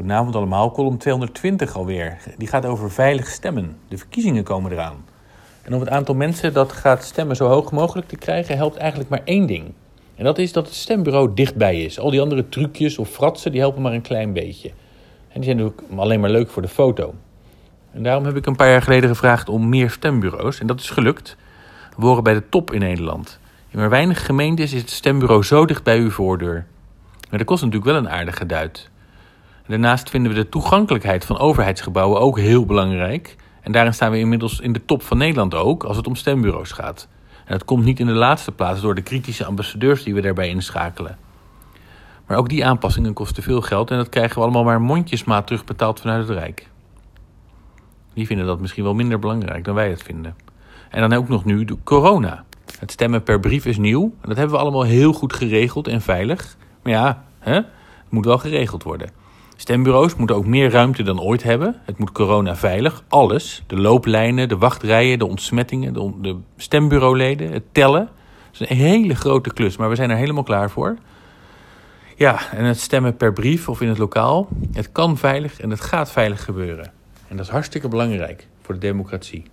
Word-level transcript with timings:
Goedenavond 0.00 0.36
allemaal, 0.36 0.72
column 0.72 0.98
220 0.98 1.76
alweer. 1.76 2.18
Die 2.38 2.48
gaat 2.48 2.66
over 2.66 2.90
veilig 2.90 3.26
stemmen. 3.26 3.76
De 3.88 3.98
verkiezingen 3.98 4.44
komen 4.44 4.72
eraan. 4.72 5.04
En 5.62 5.74
om 5.74 5.80
het 5.80 5.88
aantal 5.88 6.14
mensen 6.14 6.52
dat 6.52 6.72
gaat 6.72 7.04
stemmen 7.04 7.36
zo 7.36 7.46
hoog 7.46 7.72
mogelijk 7.72 8.08
te 8.08 8.16
krijgen, 8.16 8.56
helpt 8.56 8.76
eigenlijk 8.76 9.10
maar 9.10 9.20
één 9.24 9.46
ding. 9.46 9.72
En 10.14 10.24
dat 10.24 10.38
is 10.38 10.52
dat 10.52 10.66
het 10.66 10.74
stembureau 10.74 11.34
dichtbij 11.34 11.82
is. 11.82 11.98
Al 11.98 12.10
die 12.10 12.20
andere 12.20 12.48
trucjes 12.48 12.98
of 12.98 13.08
fratsen, 13.08 13.52
die 13.52 13.60
helpen 13.60 13.82
maar 13.82 13.92
een 13.92 14.00
klein 14.00 14.32
beetje. 14.32 14.68
En 15.28 15.40
die 15.40 15.44
zijn 15.44 15.56
natuurlijk 15.56 15.82
alleen 15.96 16.20
maar 16.20 16.30
leuk 16.30 16.50
voor 16.50 16.62
de 16.62 16.68
foto. 16.68 17.14
En 17.92 18.02
daarom 18.02 18.24
heb 18.24 18.36
ik 18.36 18.46
een 18.46 18.56
paar 18.56 18.70
jaar 18.70 18.82
geleden 18.82 19.08
gevraagd 19.08 19.48
om 19.48 19.68
meer 19.68 19.90
stembureaus. 19.90 20.60
En 20.60 20.66
dat 20.66 20.80
is 20.80 20.90
gelukt. 20.90 21.36
We 21.96 22.06
horen 22.06 22.22
bij 22.22 22.34
de 22.34 22.48
top 22.48 22.72
in 22.72 22.80
Nederland. 22.80 23.38
In 23.68 23.78
maar 23.78 23.90
weinig 23.90 24.26
gemeentes 24.26 24.72
is 24.72 24.80
het 24.80 24.90
stembureau 24.90 25.42
zo 25.42 25.66
dicht 25.66 25.82
bij 25.82 25.98
uw 25.98 26.10
voordeur. 26.10 26.66
Maar 27.30 27.38
dat 27.38 27.48
kost 27.48 27.62
natuurlijk 27.62 27.90
wel 27.90 28.00
een 28.00 28.10
aardige 28.10 28.46
duit. 28.46 28.90
Daarnaast 29.66 30.10
vinden 30.10 30.32
we 30.32 30.38
de 30.38 30.48
toegankelijkheid 30.48 31.24
van 31.24 31.38
overheidsgebouwen 31.38 32.20
ook 32.20 32.38
heel 32.38 32.66
belangrijk. 32.66 33.36
En 33.60 33.72
daarin 33.72 33.94
staan 33.94 34.10
we 34.10 34.18
inmiddels 34.18 34.60
in 34.60 34.72
de 34.72 34.84
top 34.84 35.02
van 35.02 35.18
Nederland 35.18 35.54
ook 35.54 35.84
als 35.84 35.96
het 35.96 36.06
om 36.06 36.14
stembureaus 36.14 36.72
gaat. 36.72 37.08
En 37.44 37.52
dat 37.52 37.64
komt 37.64 37.84
niet 37.84 38.00
in 38.00 38.06
de 38.06 38.12
laatste 38.12 38.52
plaats 38.52 38.80
door 38.80 38.94
de 38.94 39.02
kritische 39.02 39.44
ambassadeurs 39.44 40.02
die 40.02 40.14
we 40.14 40.20
daarbij 40.20 40.48
inschakelen. 40.48 41.18
Maar 42.26 42.38
ook 42.38 42.48
die 42.48 42.64
aanpassingen 42.64 43.12
kosten 43.12 43.42
veel 43.42 43.60
geld 43.60 43.90
en 43.90 43.96
dat 43.96 44.08
krijgen 44.08 44.36
we 44.36 44.42
allemaal 44.42 44.64
maar 44.64 44.80
mondjesmaat 44.80 45.46
terugbetaald 45.46 46.00
vanuit 46.00 46.28
het 46.28 46.38
Rijk. 46.38 46.68
Die 48.14 48.26
vinden 48.26 48.46
dat 48.46 48.60
misschien 48.60 48.84
wel 48.84 48.94
minder 48.94 49.18
belangrijk 49.18 49.64
dan 49.64 49.74
wij 49.74 49.90
het 49.90 50.02
vinden. 50.02 50.36
En 50.90 51.00
dan 51.00 51.18
ook 51.18 51.28
nog 51.28 51.44
nu 51.44 51.64
de 51.64 51.76
corona. 51.84 52.44
Het 52.78 52.90
stemmen 52.90 53.22
per 53.22 53.40
brief 53.40 53.66
is 53.66 53.78
nieuw. 53.78 54.02
En 54.02 54.28
dat 54.28 54.36
hebben 54.36 54.56
we 54.56 54.62
allemaal 54.62 54.82
heel 54.82 55.12
goed 55.12 55.32
geregeld 55.32 55.88
en 55.88 56.00
veilig. 56.00 56.56
Maar 56.82 56.92
ja, 56.92 57.24
hè? 57.38 57.54
het 57.54 57.66
moet 58.08 58.24
wel 58.24 58.38
geregeld 58.38 58.82
worden. 58.82 59.10
Stembureaus 59.60 60.14
moeten 60.16 60.36
ook 60.36 60.46
meer 60.46 60.70
ruimte 60.70 61.02
dan 61.02 61.20
ooit 61.20 61.42
hebben. 61.42 61.76
Het 61.84 61.98
moet 61.98 62.12
corona 62.12 62.56
veilig. 62.56 63.02
Alles. 63.08 63.62
De 63.66 63.76
looplijnen, 63.76 64.48
de 64.48 64.56
wachtrijen, 64.56 65.18
de 65.18 65.26
ontsmettingen, 65.26 65.92
de, 65.92 66.12
de 66.20 66.36
stembureauleden, 66.56 67.52
het 67.52 67.62
tellen. 67.72 68.08
Dat 68.50 68.60
is 68.60 68.70
een 68.70 68.76
hele 68.76 69.14
grote 69.14 69.52
klus, 69.52 69.76
maar 69.76 69.88
we 69.88 69.94
zijn 69.94 70.10
er 70.10 70.16
helemaal 70.16 70.42
klaar 70.42 70.70
voor. 70.70 70.96
Ja, 72.16 72.50
en 72.50 72.64
het 72.64 72.80
stemmen 72.80 73.16
per 73.16 73.32
brief 73.32 73.68
of 73.68 73.80
in 73.80 73.88
het 73.88 73.98
lokaal. 73.98 74.48
Het 74.72 74.92
kan 74.92 75.18
veilig 75.18 75.60
en 75.60 75.70
het 75.70 75.80
gaat 75.80 76.12
veilig 76.12 76.44
gebeuren. 76.44 76.92
En 77.28 77.36
dat 77.36 77.46
is 77.46 77.52
hartstikke 77.52 77.88
belangrijk 77.88 78.46
voor 78.62 78.74
de 78.74 78.80
democratie. 78.80 79.44